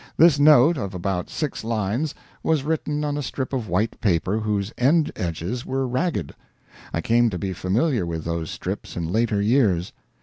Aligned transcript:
This 0.17 0.39
note, 0.39 0.79
of 0.79 0.95
about 0.95 1.29
six 1.29 1.63
lines, 1.63 2.15
was 2.41 2.63
written 2.63 3.03
on 3.03 3.17
a 3.17 3.21
strip 3.21 3.53
of 3.53 3.67
white 3.69 4.01
paper 4.01 4.39
whose 4.39 4.73
end 4.75 5.11
edges 5.15 5.63
were 5.63 5.87
ragged. 5.87 6.33
I 6.91 7.01
came 7.01 7.29
to 7.29 7.37
be 7.37 7.53
familiar 7.53 8.03
with 8.03 8.23
those 8.25 8.49
strips 8.49 8.97
in 8.97 9.11
later 9.11 9.39
years. 9.39 9.93